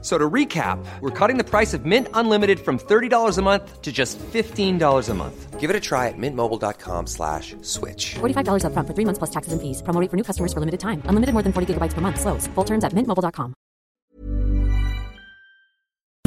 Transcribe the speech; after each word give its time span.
So 0.00 0.16
to 0.16 0.30
recap, 0.30 0.78
we're 1.00 1.10
cutting 1.10 1.38
the 1.38 1.44
price 1.44 1.74
of 1.74 1.84
Mint 1.84 2.06
Unlimited 2.14 2.60
from 2.60 2.78
$30 2.78 3.36
a 3.36 3.42
month 3.42 3.82
to 3.82 3.90
just 3.90 4.16
$15 4.32 5.08
a 5.08 5.14
month. 5.14 5.58
Give 5.58 5.70
it 5.70 5.74
a 5.74 5.80
try 5.80 6.06
at 6.06 6.14
mintmobile.com 6.16 7.08
slash 7.08 7.56
switch. 7.62 8.14
$45 8.20 8.64
up 8.64 8.72
front 8.74 8.86
for 8.86 8.94
three 8.94 9.04
months 9.04 9.18
plus 9.18 9.30
taxes 9.30 9.52
and 9.52 9.60
fees. 9.60 9.82
Promo 9.82 10.00
rate 10.00 10.08
for 10.08 10.16
new 10.16 10.22
customers 10.22 10.52
for 10.52 10.60
limited 10.60 10.78
time. 10.78 11.02
Unlimited 11.06 11.32
more 11.32 11.42
than 11.42 11.52
40 11.52 11.74
gigabytes 11.74 11.94
per 11.94 12.00
month. 12.00 12.20
Slows. 12.20 12.46
Full 12.54 12.64
terms 12.64 12.84
at 12.84 12.92
mintmobile.com. 12.92 13.54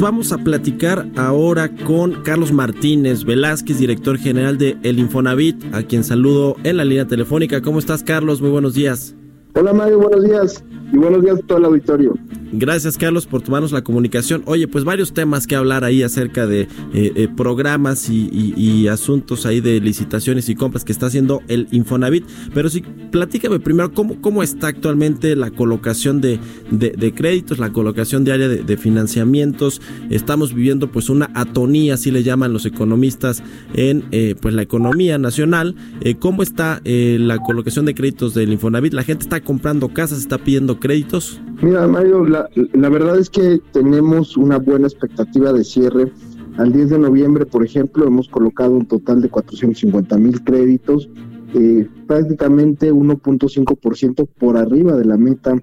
Vamos 0.02 0.32
a 0.32 0.38
platicar 0.38 1.06
ahora 1.16 1.70
con 1.86 2.24
Carlos 2.24 2.50
Martínez 2.50 3.24
Velázquez, 3.24 3.78
director 3.78 4.18
general 4.18 4.58
de 4.58 4.76
El 4.82 4.98
Infonavit, 4.98 5.72
a 5.72 5.84
quien 5.84 6.02
saludo 6.02 6.56
en 6.64 6.76
la 6.76 6.84
línea 6.84 7.06
telefónica. 7.06 7.62
¿Cómo 7.62 7.78
estás, 7.78 8.02
Carlos? 8.02 8.42
Muy 8.42 8.50
buenos 8.50 8.74
días. 8.74 9.14
Hola 9.54 9.72
Mario, 9.72 10.00
buenos 10.00 10.24
días 10.24 10.64
y 10.92 10.96
buenos 10.96 11.22
días 11.22 11.38
a 11.38 11.46
todo 11.46 11.58
el 11.58 11.64
auditorio. 11.66 12.14
Gracias 12.54 12.98
Carlos 12.98 13.26
por 13.26 13.40
tomarnos 13.40 13.72
la 13.72 13.82
comunicación. 13.82 14.42
Oye, 14.44 14.68
pues 14.68 14.84
varios 14.84 15.14
temas 15.14 15.46
que 15.46 15.56
hablar 15.56 15.84
ahí 15.84 16.02
acerca 16.02 16.46
de 16.46 16.62
eh, 16.62 16.68
eh, 16.92 17.28
programas 17.34 18.10
y, 18.10 18.88
asuntos 18.88 19.46
ahí 19.46 19.60
de 19.60 19.80
licitaciones 19.80 20.48
y 20.48 20.54
compras 20.54 20.84
que 20.84 20.92
está 20.92 21.06
haciendo 21.06 21.40
el 21.48 21.66
Infonavit. 21.70 22.26
Pero 22.52 22.68
sí, 22.68 22.82
platícame 23.10 23.58
primero 23.58 23.92
cómo, 23.92 24.20
cómo 24.20 24.42
está 24.42 24.66
actualmente 24.66 25.34
la 25.34 25.50
colocación 25.50 26.20
de, 26.20 26.38
de, 26.70 27.14
créditos, 27.14 27.58
la 27.58 27.72
colocación 27.72 28.24
diaria 28.24 28.48
de, 28.48 28.76
financiamientos. 28.76 29.80
Estamos 30.10 30.52
viviendo 30.52 30.90
pues 30.90 31.08
una 31.08 31.30
atonía, 31.34 31.94
así 31.94 32.10
le 32.10 32.22
llaman 32.22 32.52
los 32.52 32.66
economistas, 32.66 33.42
en 33.74 34.04
eh, 34.10 34.34
pues 34.40 34.54
la 34.54 34.62
economía 34.62 35.16
nacional. 35.16 35.74
¿Cómo 36.18 36.42
está 36.42 36.82
la 36.84 37.38
colocación 37.38 37.86
de 37.86 37.94
créditos 37.94 38.34
del 38.34 38.52
Infonavit? 38.52 38.92
La 38.92 39.04
gente 39.04 39.22
está 39.22 39.40
comprando 39.40 39.88
casas, 39.88 40.18
está 40.18 40.36
pidiendo 40.38 40.78
créditos. 40.80 41.40
Mira, 41.62 41.86
Mario, 41.86 42.26
la, 42.26 42.41
la 42.54 42.88
verdad 42.88 43.18
es 43.18 43.30
que 43.30 43.60
tenemos 43.72 44.36
una 44.36 44.58
buena 44.58 44.86
expectativa 44.86 45.52
de 45.52 45.64
cierre. 45.64 46.12
Al 46.58 46.72
10 46.72 46.90
de 46.90 46.98
noviembre, 46.98 47.46
por 47.46 47.64
ejemplo, 47.64 48.06
hemos 48.06 48.28
colocado 48.28 48.72
un 48.72 48.86
total 48.86 49.22
de 49.22 49.30
450 49.30 50.18
mil 50.18 50.42
créditos, 50.42 51.08
eh, 51.54 51.88
prácticamente 52.06 52.92
1.5% 52.92 54.28
por 54.38 54.56
arriba 54.56 54.96
de 54.96 55.04
la 55.04 55.16
meta 55.16 55.54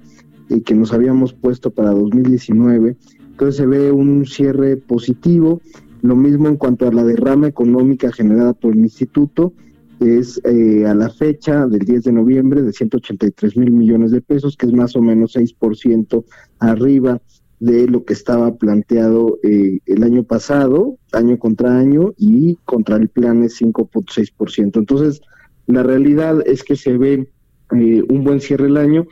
eh, 0.49 0.61
que 0.61 0.75
nos 0.75 0.93
habíamos 0.93 1.33
puesto 1.33 1.71
para 1.71 1.91
2019. 1.91 2.97
Entonces 3.19 3.55
se 3.55 3.65
ve 3.65 3.91
un 3.91 4.25
cierre 4.25 4.77
positivo. 4.77 5.61
Lo 6.01 6.15
mismo 6.15 6.47
en 6.47 6.57
cuanto 6.57 6.87
a 6.87 6.93
la 6.93 7.03
derrama 7.03 7.47
económica 7.47 8.11
generada 8.11 8.53
por 8.53 8.73
el 8.73 8.79
instituto 8.79 9.53
es 9.99 10.41
eh, 10.45 10.85
a 10.85 10.93
la 10.93 11.09
fecha 11.09 11.67
del 11.67 11.79
10 11.79 12.05
de 12.05 12.11
noviembre 12.11 12.61
de 12.61 12.71
183 12.71 13.57
mil 13.57 13.71
millones 13.71 14.11
de 14.11 14.21
pesos, 14.21 14.55
que 14.55 14.65
es 14.65 14.73
más 14.73 14.95
o 14.95 15.01
menos 15.01 15.35
6% 15.35 16.23
arriba 16.59 17.21
de 17.59 17.87
lo 17.87 18.05
que 18.05 18.13
estaba 18.13 18.55
planteado 18.55 19.37
eh, 19.43 19.79
el 19.85 20.03
año 20.03 20.23
pasado, 20.23 20.97
año 21.11 21.37
contra 21.37 21.77
año, 21.77 22.13
y 22.17 22.57
contra 22.63 22.95
el 22.95 23.09
plan 23.09 23.43
es 23.43 23.61
5.6%. 23.61 24.77
Entonces, 24.77 25.21
la 25.67 25.83
realidad 25.83 26.41
es 26.47 26.63
que 26.63 26.77
se 26.77 26.97
ve 26.97 27.29
eh, 27.75 28.03
un 28.09 28.23
buen 28.23 28.39
cierre 28.39 28.67
el 28.67 28.77
año, 28.77 29.07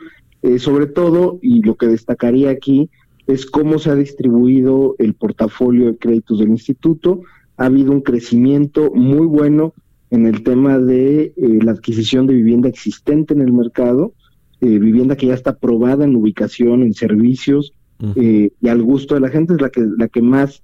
sobre 0.59 0.85
todo, 0.85 1.39
y 1.41 1.61
lo 1.61 1.75
que 1.75 1.87
destacaría 1.87 2.51
aquí, 2.51 2.89
es 3.25 3.45
cómo 3.45 3.79
se 3.79 3.89
ha 3.89 3.95
distribuido 3.95 4.95
el 4.97 5.13
portafolio 5.13 5.87
de 5.87 5.97
créditos 5.97 6.39
del 6.39 6.49
instituto. 6.49 7.21
Ha 7.57 7.65
habido 7.65 7.91
un 7.91 7.99
crecimiento 7.99 8.91
muy 8.93 9.25
bueno 9.25 9.73
en 10.09 10.25
el 10.25 10.43
tema 10.43 10.77
de 10.79 11.33
eh, 11.35 11.59
la 11.61 11.71
adquisición 11.71 12.27
de 12.27 12.33
vivienda 12.33 12.69
existente 12.69 13.33
en 13.33 13.41
el 13.41 13.51
mercado, 13.51 14.13
eh, 14.61 14.79
vivienda 14.79 15.15
que 15.15 15.27
ya 15.27 15.33
está 15.33 15.51
aprobada 15.51 16.05
en 16.05 16.15
ubicación, 16.15 16.81
en 16.81 16.93
servicios 16.93 17.73
eh, 18.15 18.51
y 18.61 18.67
al 18.67 18.81
gusto 18.83 19.15
de 19.15 19.21
la 19.21 19.29
gente, 19.29 19.53
es 19.53 19.61
la 19.61 19.69
que, 19.69 19.85
la 19.97 20.07
que 20.07 20.21
más 20.21 20.63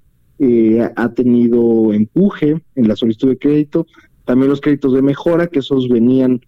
ha 0.95 1.09
tenido 1.13 1.93
empuje 1.93 2.61
en 2.75 2.87
la 2.89 2.97
solicitud 2.97 3.29
de 3.29 3.37
crédito. 3.37 3.87
También 4.25 4.49
los 4.49 4.59
créditos 4.59 4.93
de 4.93 5.01
mejora, 5.01 5.47
que 5.47 5.59
esos 5.59 5.87
venían 5.87 6.41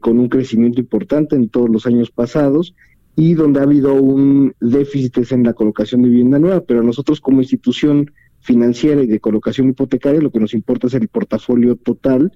con 0.00 0.18
un 0.18 0.28
crecimiento 0.28 0.80
importante 0.80 1.34
en 1.34 1.48
todos 1.48 1.70
los 1.70 1.86
años 1.86 2.10
pasados 2.10 2.74
y 3.16 3.32
donde 3.32 3.60
ha 3.60 3.62
habido 3.62 3.94
un 3.94 4.54
déficit 4.60 5.32
en 5.32 5.44
la 5.44 5.54
colocación 5.54 6.02
de 6.02 6.10
vivienda 6.10 6.38
nueva, 6.38 6.60
pero 6.60 6.82
nosotros 6.82 7.18
como 7.18 7.40
institución 7.40 8.10
financiera 8.44 9.02
y 9.02 9.06
de 9.06 9.20
colocación 9.20 9.70
hipotecaria, 9.70 10.20
lo 10.20 10.30
que 10.30 10.38
nos 10.38 10.52
importa 10.52 10.86
es 10.86 10.94
el 10.94 11.08
portafolio 11.08 11.76
total 11.76 12.30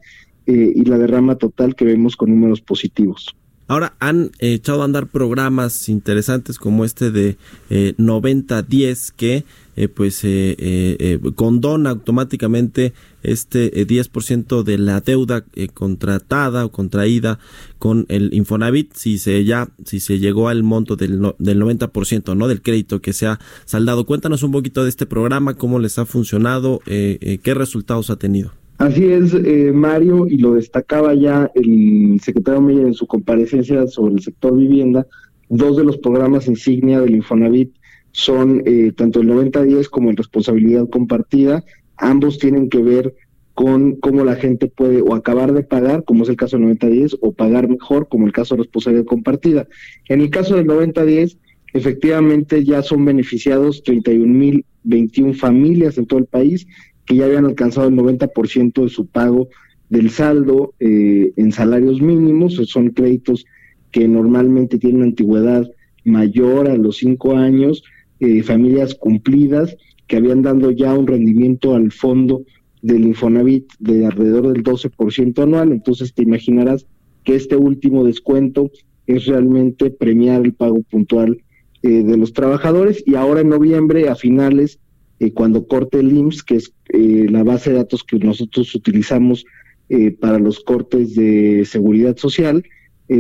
eh, 0.47 0.73
y 0.75 0.85
la 0.87 0.97
derrama 0.97 1.37
total 1.37 1.75
que 1.75 1.85
vemos 1.85 2.17
con 2.17 2.31
números 2.31 2.63
positivos. 2.63 3.37
Ahora 3.69 3.95
han 4.01 4.33
echado 4.39 4.83
a 4.83 4.87
andar 4.87 5.06
programas 5.06 5.89
interesantes 5.89 6.59
como 6.59 6.84
este 6.84 7.11
de 7.11 7.37
eh, 7.71 7.95
90-10 7.99 9.12
que 9.15 9.45
eh, 9.79 9.87
pues 9.87 10.25
eh, 10.25 10.56
eh, 10.59 11.21
condona 11.37 11.91
automáticamente 11.91 12.95
este 13.23 13.73
10% 13.87 14.65
de 14.65 14.77
la 14.77 15.01
deuda 15.01 15.45
contratada 15.73 16.65
o 16.65 16.73
contraída 16.73 17.39
con 17.78 18.05
el 18.09 18.34
Infonavit 18.34 18.93
si 18.95 19.19
se 19.19 19.45
ya 19.45 19.69
si 19.84 20.01
se 20.01 20.19
llegó 20.19 20.49
al 20.49 20.65
monto 20.65 20.97
del, 20.97 21.33
del 21.39 21.62
90% 21.62 22.37
no 22.37 22.49
del 22.49 22.61
crédito 22.61 23.01
que 23.01 23.12
se 23.12 23.28
ha 23.28 23.39
saldado. 23.67 24.05
Cuéntanos 24.05 24.43
un 24.43 24.51
poquito 24.51 24.83
de 24.83 24.89
este 24.89 25.07
programa 25.07 25.55
cómo 25.55 25.78
les 25.78 25.97
ha 26.01 26.07
funcionado 26.07 26.81
qué 26.84 27.55
resultados 27.55 28.11
ha 28.11 28.17
tenido 28.17 28.51
Así 28.78 29.06
es, 29.06 29.34
eh, 29.34 29.72
Mario, 29.75 30.28
y 30.28 30.37
lo 30.37 30.55
destacaba 30.55 31.12
ya 31.12 31.50
el 31.56 32.21
secretario 32.22 32.61
Meyer 32.61 32.87
en 32.87 32.94
su 32.94 33.09
comparecencia 33.09 33.89
sobre 33.89 34.15
el 34.15 34.22
sector 34.22 34.56
vivienda, 34.56 35.05
dos 35.49 35.77
de 35.77 35.83
los 35.83 35.99
programas 35.99 36.47
insignia 36.47 37.00
del 37.00 37.16
Infonavit 37.16 37.75
son 38.12 38.62
eh, 38.66 38.93
tanto 38.97 39.21
el 39.21 39.27
9010 39.27 39.89
como 39.89 40.11
el 40.11 40.16
responsabilidad 40.16 40.89
compartida, 40.89 41.65
ambos 41.97 42.39
tienen 42.39 42.69
que 42.69 42.81
ver 42.81 43.16
con 43.53 43.97
cómo 43.97 44.25
la 44.25 44.37
gente 44.37 44.69
puede 44.69 45.03
o 45.03 45.16
acabar 45.16 45.53
de 45.53 45.65
pagar, 45.65 46.05
como 46.05 46.22
es 46.22 46.28
el 46.28 46.37
caso 46.37 46.56
del 46.56 46.66
9010, 46.66 47.16
o 47.21 47.33
pagar 47.33 47.69
mejor, 47.69 48.06
como 48.09 48.27
el 48.27 48.33
caso 48.33 48.55
de 48.55 48.62
responsabilidad 48.62 49.06
compartida. 49.06 49.66
En 50.09 50.21
el 50.21 50.31
caso 50.31 50.55
del 50.55 50.66
9010, 50.66 51.37
efectivamente 51.75 52.65
ya 52.65 52.83
son 52.83 53.05
beneficiados 53.05 53.83
31.021 53.83 55.34
familias 55.34 55.99
en 55.99 56.06
todo 56.06 56.21
el 56.21 56.27
país 56.27 56.69
que 57.09 57.17
ya 57.17 57.25
habían 57.25 57.47
alcanzado 57.47 57.89
el 57.89 57.97
90% 57.97 58.83
de 58.83 58.89
su 58.91 59.07
pago 59.07 59.49
del 59.89 60.11
saldo 60.11 60.75
eh, 60.79 61.33
en 61.37 61.53
salarios 61.53 62.03
mínimos, 62.03 62.57
son 62.67 62.91
créditos 62.91 63.47
que 63.91 64.07
normalmente 64.07 64.79
tienen 64.79 65.03
antigüedad 65.03 65.67
mayor 66.05 66.69
a 66.69 66.77
los 66.77 66.99
cinco 66.99 67.35
años, 67.37 67.83
eh, 68.21 68.43
familias 68.43 68.95
cumplidas 68.95 69.75
que 70.07 70.17
habían 70.17 70.43
dado 70.43 70.71
ya 70.71 70.93
un 70.93 71.07
rendimiento 71.07 71.75
al 71.75 71.93
fondo 71.93 72.43
del 72.83 73.07
Infonavit 73.07 73.73
de 73.79 74.07
alrededor 74.07 74.53
del 74.53 74.63
12% 74.63 75.43
anual, 75.43 75.73
entonces 75.73 76.13
te 76.13 76.23
imaginarás 76.23 76.87
que 77.25 77.35
este 77.35 77.57
último 77.57 78.05
descuento 78.05 78.71
es 79.07 79.27
realmente 79.27 79.91
premiar 79.91 80.45
el 80.45 80.53
pago 80.53 80.83
puntual 80.83 81.43
eh, 81.83 82.03
de 82.03 82.17
los 82.17 82.33
trabajadores. 82.33 83.03
Y 83.07 83.15
ahora 83.15 83.41
en 83.41 83.49
noviembre 83.49 84.09
a 84.09 84.15
finales 84.15 84.79
eh, 85.21 85.33
cuando 85.33 85.67
corte 85.67 85.99
el 85.99 86.17
IMSS, 86.17 86.43
que 86.45 86.56
es 86.56 86.73
eh, 86.91 87.27
la 87.29 87.43
base 87.43 87.71
de 87.71 87.77
datos 87.77 88.05
que 88.05 88.19
nosotros 88.19 88.73
utilizamos 88.75 89.45
eh, 89.89 90.12
para 90.12 90.39
los 90.39 90.61
cortes 90.61 91.15
de 91.15 91.65
seguridad 91.65 92.17
social, 92.17 92.65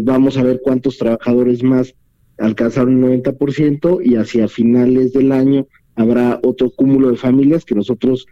vamos 0.02 0.36
a 0.36 0.42
ver 0.42 0.60
cuántos 0.62 0.98
trabajadores 0.98 1.62
más 1.62 1.94
alcanzaron 2.36 3.02
el 3.02 3.22
90% 3.22 4.04
y 4.04 4.16
hacia 4.16 4.46
finales 4.46 5.14
del 5.14 5.32
año 5.32 5.66
habrá 5.94 6.38
otro 6.42 6.68
cúmulo 6.68 7.10
de 7.10 7.16
familias 7.16 7.64
que 7.64 7.74
nosotros 7.74 8.26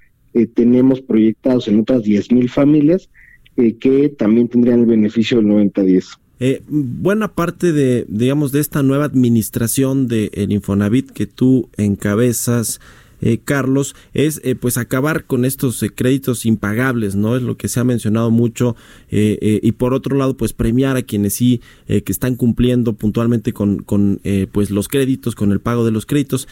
tenemos 0.55 1.01
proyectados 1.01 1.67
en 1.67 1.81
otras 1.81 2.03
10.000 2.03 2.51
familias 2.51 3.09
que 3.81 4.15
también 4.19 4.49
tendrían 4.49 4.81
el 4.81 4.87
beneficio 4.87 5.39
del 5.39 5.47
90-10. 5.47 6.19
buena 6.69 7.33
parte 7.33 7.73
de, 7.73 8.05
digamos, 8.07 8.53
de 8.53 8.61
esta 8.61 8.83
nueva 8.83 9.07
administración 9.07 10.09
del 10.09 10.29
el 10.35 10.53
Infonavit 10.53 11.11
que 11.11 11.27
tú 11.27 11.71
encabezas, 11.79 12.81
eh, 13.21 13.39
Carlos, 13.43 13.95
es 14.15 14.41
eh, 14.45 14.55
pues 14.55 14.77
acabar 14.79 15.25
con 15.25 15.45
estos 15.45 15.83
eh, 15.83 15.91
créditos 15.91 16.47
impagables, 16.47 17.17
¿no? 17.17 17.37
Es 17.37 17.43
lo 17.43 17.57
que 17.57 17.69
se 17.69 17.81
ha 17.81 17.85
mencionado 17.85 18.31
mucho 18.31 18.77
y 19.11 19.73
por 19.73 19.95
otro 19.95 20.17
lado 20.17 20.37
pues 20.37 20.53
premiar 20.53 20.97
a 20.97 21.03
quienes 21.03 21.35
sí 21.35 21.61
que 21.87 22.03
están 22.07 22.35
cumpliendo 22.35 22.93
puntualmente 22.95 23.53
con, 23.53 23.79
con 23.79 24.21
pues 24.53 24.71
los 24.71 24.89
créditos, 24.89 25.35
con 25.35 25.53
el 25.53 25.61
pago 25.61 25.85
de 25.85 25.91
los 25.91 26.07
créditos. 26.07 26.49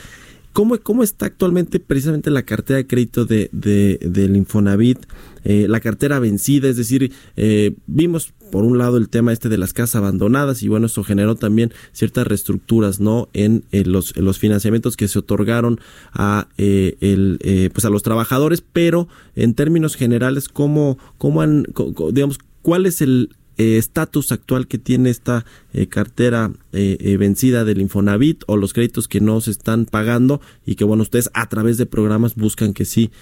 ¿Cómo, 0.54 0.78
¿Cómo 0.78 1.02
está 1.02 1.26
actualmente 1.26 1.80
precisamente 1.80 2.30
la 2.30 2.44
cartera 2.44 2.76
de 2.76 2.86
crédito 2.86 3.24
de, 3.24 3.50
de 3.50 3.98
del 4.00 4.36
Infonavit? 4.36 5.04
Eh, 5.42 5.66
la 5.68 5.80
cartera 5.80 6.20
vencida, 6.20 6.68
es 6.68 6.76
decir, 6.76 7.10
eh, 7.36 7.74
vimos 7.88 8.32
por 8.52 8.62
un 8.62 8.78
lado 8.78 8.96
el 8.96 9.08
tema 9.08 9.32
este 9.32 9.48
de 9.48 9.58
las 9.58 9.72
casas 9.72 9.96
abandonadas 9.96 10.62
y 10.62 10.68
bueno, 10.68 10.86
eso 10.86 11.02
generó 11.02 11.34
también 11.34 11.72
ciertas 11.90 12.28
reestructuras, 12.28 13.00
¿no? 13.00 13.28
En, 13.32 13.64
los, 13.72 14.16
los, 14.16 14.38
financiamientos 14.38 14.96
que 14.96 15.08
se 15.08 15.18
otorgaron 15.18 15.80
a, 16.12 16.46
eh, 16.56 16.96
el, 17.00 17.70
pues 17.72 17.84
a 17.84 17.90
los 17.90 18.04
trabajadores, 18.04 18.62
pero 18.72 19.08
en 19.34 19.54
términos 19.54 19.96
generales, 19.96 20.48
¿cómo, 20.48 20.98
cómo 21.18 21.42
han, 21.42 21.66
digamos, 22.12 22.38
cuál 22.62 22.86
es 22.86 23.00
el, 23.00 23.30
eh, 23.56 23.78
estatus 23.78 24.32
actual 24.32 24.66
que 24.66 24.78
tiene 24.78 25.10
esta 25.10 25.44
eh, 25.72 25.86
cartera 25.86 26.50
eh, 26.72 27.16
vencida 27.18 27.64
del 27.64 27.80
Infonavit 27.80 28.42
o 28.48 28.56
los 28.56 28.72
créditos 28.72 29.06
que 29.06 29.20
no 29.20 29.40
se 29.40 29.52
están 29.52 29.86
pagando 29.86 30.40
y 30.66 30.74
que 30.74 30.82
bueno 30.82 31.02
ustedes 31.02 31.30
a 31.34 31.48
través 31.48 31.78
de 31.78 31.86
programas 31.86 32.34
buscan 32.34 32.74
que 32.74 32.84
sí 32.84 33.12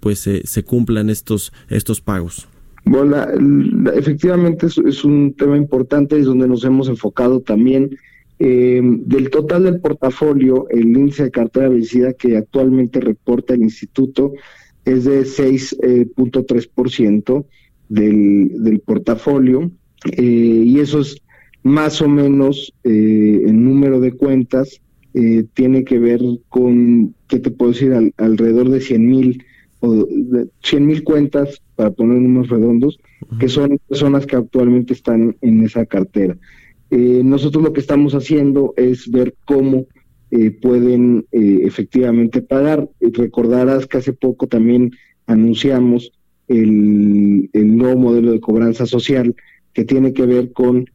pues 0.00 0.20
se 0.20 0.64
cumplan 0.64 1.10
estos 1.10 1.52
estos 1.68 2.00
pagos. 2.00 2.48
Bueno 2.84 3.18
efectivamente 3.94 4.66
es, 4.66 5.04
un 5.04 5.34
tema 5.34 5.58
importante 5.58 6.18
es 6.18 6.24
donde 6.24 6.48
nos 6.48 6.64
hemos 6.64 6.88
enfocado 6.88 7.40
también. 7.40 7.98
Del 8.38 9.30
total 9.30 9.64
del 9.64 9.80
portafolio 9.80 10.68
el 10.70 10.88
índice 10.88 11.24
de 11.24 11.30
cartera 11.30 11.68
vencida 11.68 12.14
que 12.14 12.36
actualmente 12.36 13.00
reporta 13.00 13.54
el 13.54 13.62
instituto 13.62 14.32
es 14.84 15.04
de 15.04 15.22
6.3% 15.22 17.46
del, 17.88 18.62
del 18.62 18.80
portafolio 18.80 19.70
eh, 20.12 20.62
y 20.64 20.78
eso 20.80 21.00
es 21.00 21.20
más 21.62 22.00
o 22.00 22.08
menos 22.08 22.72
eh, 22.84 23.42
el 23.46 23.64
número 23.64 24.00
de 24.00 24.12
cuentas 24.12 24.80
eh, 25.14 25.44
tiene 25.54 25.84
que 25.84 25.98
ver 25.98 26.20
con, 26.48 27.14
¿qué 27.28 27.38
te 27.38 27.50
puedo 27.50 27.72
decir? 27.72 28.12
alrededor 28.18 28.68
de 28.68 28.80
100 28.80 29.08
mil 29.08 29.44
o 29.80 30.06
100 30.62 30.86
mil 30.86 31.04
cuentas, 31.04 31.60
para 31.74 31.90
poner 31.90 32.18
números 32.18 32.48
redondos, 32.48 32.98
que 33.38 33.48
son 33.48 33.78
personas 33.88 34.26
que 34.26 34.36
actualmente 34.36 34.94
están 34.94 35.36
en 35.42 35.64
esa 35.64 35.84
cartera. 35.84 36.36
nosotros 36.90 37.62
lo 37.62 37.72
que 37.74 37.80
estamos 37.80 38.14
haciendo 38.14 38.72
es 38.76 39.10
ver 39.10 39.34
cómo 39.44 39.86
pueden 40.62 41.26
efectivamente 41.30 42.40
pagar. 42.40 42.88
Recordarás 43.00 43.86
que 43.86 43.98
hace 43.98 44.14
poco 44.14 44.46
también 44.46 44.92
anunciamos 45.26 46.10
el, 46.48 47.50
nuevo 47.52 47.98
modelo 47.98 48.32
de 48.32 48.40
cobranza 48.40 48.86
social 48.86 49.34
que 49.72 49.84
tiene 49.84 50.12
que 50.12 50.26
ver 50.26 50.52
con, 50.52 50.86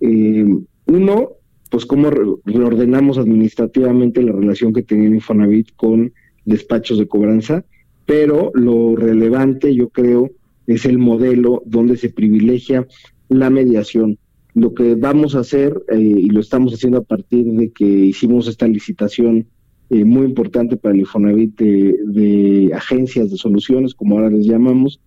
eh, 0.00 0.46
uno, 0.86 1.30
pues 1.70 1.84
cómo 1.86 2.10
reordenamos 2.10 3.18
administrativamente 3.18 4.22
la 4.22 4.32
relación 4.32 4.72
que 4.72 4.82
tenía 4.82 5.08
Infonavit 5.08 5.74
con 5.76 6.12
despachos 6.44 6.98
de 6.98 7.08
cobranza, 7.08 7.64
pero 8.06 8.50
lo 8.54 8.96
relevante 8.96 9.74
yo 9.74 9.90
creo 9.90 10.30
es 10.66 10.84
el 10.84 10.98
modelo 10.98 11.62
donde 11.66 11.96
se 11.96 12.10
privilegia 12.10 12.86
la 13.28 13.50
mediación. 13.50 14.18
Lo 14.54 14.74
que 14.74 14.94
vamos 14.94 15.34
a 15.34 15.40
hacer, 15.40 15.82
eh, 15.88 15.98
y 15.98 16.28
lo 16.30 16.40
estamos 16.40 16.72
haciendo 16.72 16.98
a 16.98 17.04
partir 17.04 17.44
de 17.46 17.70
que 17.70 17.84
hicimos 17.84 18.48
esta 18.48 18.66
licitación 18.66 19.46
eh, 19.90 20.04
muy 20.04 20.26
importante 20.26 20.76
para 20.76 20.94
el 20.94 21.00
Infonavit 21.00 21.58
de, 21.58 22.70
agencias 22.74 23.30
de 23.30 23.38
soluciones, 23.38 23.94
como 23.94 24.16
ahora 24.16 24.28
les 24.28 24.46
llamamos, 24.46 25.00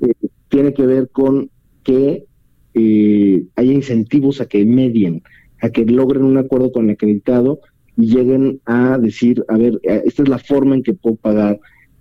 eh, 0.00 0.28
tiene 0.48 0.74
que 0.74 0.84
ver 0.84 1.08
con 1.10 1.50
que 1.84 2.24
eh, 2.74 3.44
haya 3.54 3.72
incentivos 3.72 4.40
a 4.40 4.46
que 4.46 4.64
medien, 4.64 5.22
a 5.60 5.70
que 5.70 5.84
logren 5.84 6.24
un 6.24 6.36
acuerdo 6.36 6.72
con 6.72 6.86
el 6.86 6.94
acreditado 6.94 7.60
y 7.96 8.06
lleguen 8.06 8.60
a 8.64 8.98
decir, 8.98 9.44
a 9.46 9.56
ver, 9.56 9.80
esta 9.84 10.24
es 10.24 10.28
la 10.28 10.38
forma 10.38 10.74
en 10.74 10.82
que 10.82 10.94
puedo 10.94 11.14
pagar, 11.14 11.60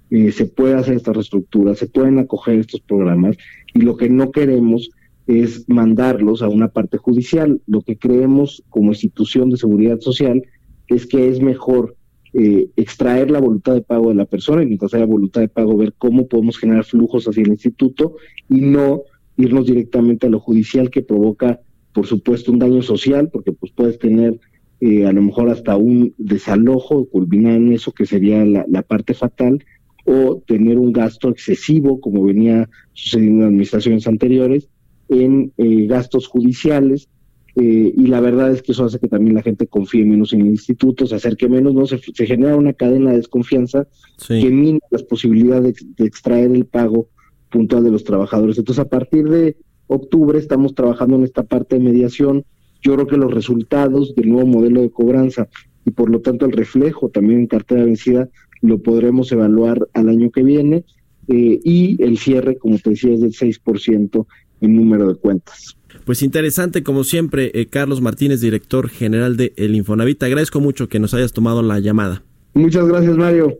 se 0.10 0.46
puede 0.46 0.74
hacer 0.74 0.96
esta 0.96 1.14
reestructura, 1.14 1.76
se 1.76 1.88
pueden 1.88 2.18
acoger 2.18 2.60
estos 2.60 2.82
programas 2.82 3.38
y 3.76 3.82
lo 3.82 3.96
que 3.96 4.10
no 4.10 4.32
queremos 4.32 4.90
es 5.28 5.68
mandarlos 5.70 6.42
a 6.42 6.50
una 6.50 6.68
parte 6.68 6.98
judicial. 6.98 7.62
Lo 7.68 7.82
que 7.82 7.98
creemos 7.98 8.64
como 8.70 8.90
institución 8.90 9.50
de 9.50 9.58
seguridad 9.58 10.00
social 10.00 10.42
es 10.88 11.06
que 11.06 11.30
es 11.30 11.40
mejor 11.40 11.96
eh, 12.34 12.68
extraer 12.76 13.30
la 13.30 13.40
voluntad 13.40 13.76
de 13.76 13.82
pago 13.82 14.10
de 14.10 14.16
la 14.16 14.26
persona 14.26 14.64
y 14.64 14.66
mientras 14.66 14.94
haya 14.94 15.06
voluntad 15.06 15.42
de 15.42 15.50
pago 15.50 15.78
ver 15.78 15.94
cómo 15.98 16.28
podemos 16.28 16.58
generar 16.58 16.84
flujos 16.84 17.28
hacia 17.28 17.44
el 17.44 17.50
instituto 17.50 18.16
y 18.50 18.62
no 18.62 19.04
irnos 19.38 19.68
directamente 19.68 20.28
a 20.28 20.30
lo 20.30 20.40
judicial 20.40 20.90
que 20.90 21.04
provoca, 21.04 21.60
por 21.94 22.08
supuesto, 22.08 22.52
un 22.52 22.60
daño 22.60 22.82
social, 22.82 23.30
porque 23.32 23.52
pues 23.52 23.72
puedes 23.72 24.00
tener 24.00 24.40
eh, 24.82 25.06
a 25.06 25.14
lo 25.14 25.22
mejor 25.22 25.50
hasta 25.50 25.78
un 25.78 26.14
desalojo, 26.18 27.06
culminar 27.06 27.56
en 27.56 27.74
eso 27.74 27.92
que 27.92 28.06
sería 28.06 28.44
la, 28.46 28.82
parte 28.82 29.14
fatal, 29.14 29.64
o 30.06 30.42
tener 30.46 30.78
un 30.78 30.92
gasto 30.92 31.30
excesivo, 31.30 32.02
como 32.02 32.24
venía 32.24 32.70
sucediendo 32.94 33.42
en 33.42 33.48
administraciones 33.50 34.08
anteriores, 34.08 34.70
en 35.08 35.54
eh, 35.58 35.86
gastos 35.86 36.28
judiciales 36.28 37.10
eh, 37.56 37.94
y 37.96 38.08
la 38.08 38.20
verdad 38.20 38.52
es 38.52 38.64
que 38.64 38.72
eso 38.72 38.86
hace 38.86 39.00
que 39.00 39.08
también 39.08 39.36
la 39.36 39.44
gente 39.44 39.68
confíe 39.68 40.04
menos 40.06 40.34
en 40.34 40.42
el 40.42 40.48
instituto, 40.48 41.06
se 41.06 41.16
acerque 41.16 41.48
menos, 41.48 41.74
¿no? 41.74 41.86
Se, 41.86 42.00
genera 42.00 42.56
una 42.56 42.74
cadena 42.74 43.12
de 43.12 43.18
desconfianza 43.18 43.88
que 44.28 44.50
mina 44.50 44.80
las 44.90 45.04
posibilidades 45.04 45.76
de, 45.96 46.06
extraer 46.06 46.52
el 46.52 46.66
pago 46.66 47.10
puntual 47.52 47.84
de 47.84 47.92
los 47.92 48.04
trabajadores. 48.04 48.58
Entonces, 48.58 48.84
a 48.84 48.90
partir 48.90 49.30
de 49.30 49.56
octubre 49.86 50.40
estamos 50.40 50.74
trabajando 50.74 51.18
en 51.18 51.24
esta 51.24 51.44
parte 51.44 51.78
de 51.78 51.84
mediación. 51.84 52.44
Yo 52.82 52.96
creo 52.96 53.08
que 53.08 53.18
los 53.18 53.32
resultados 53.32 54.16
del 54.16 54.30
nuevo 54.30 54.48
modelo 54.48 54.82
de 54.82 54.90
cobranza 54.90 55.48
y 55.86 55.92
por 55.92 56.10
lo 56.10 56.22
tanto 56.22 56.46
el 56.46 56.54
reflejo 56.54 57.10
también 57.10 57.42
en 57.42 57.48
cartera 57.48 57.84
vencida 57.84 58.30
lo 58.62 58.82
podremos 58.82 59.32
evaluar 59.32 59.88
al 59.94 60.10
año 60.10 60.32
que 60.32 60.42
viene 60.42 60.86
eh, 61.28 61.60
y 61.64 62.02
el 62.04 62.18
cierre, 62.18 62.58
como 62.58 62.80
te 62.80 62.92
decía, 62.92 63.14
es 63.14 63.22
del 63.22 63.32
6% 63.32 64.26
en 64.64 64.76
número 64.76 65.08
de 65.08 65.16
cuentas. 65.16 65.78
Pues 66.06 66.22
interesante, 66.22 66.84
como 66.84 67.04
siempre, 67.04 67.52
eh, 67.54 67.68
Carlos 67.68 68.02
Martínez, 68.02 68.42
director 68.42 68.90
general 68.90 69.38
de 69.38 69.54
El 69.56 69.76
Infonavit. 69.76 70.20
Te 70.20 70.26
agradezco 70.26 70.60
mucho 70.60 70.90
que 70.90 71.00
nos 71.00 71.14
hayas 71.14 71.34
tomado 71.34 71.62
la 71.62 71.80
llamada. 71.80 72.24
Muchas 72.54 72.88
gracias, 72.88 73.16
Mario. 73.16 73.60